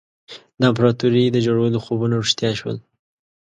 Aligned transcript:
د 0.59 0.61
امپراطوري 0.71 1.23
د 1.31 1.37
جوړولو 1.45 1.77
خوبونه 1.85 2.13
رښتیا 2.21 2.51
شول. 2.59 2.77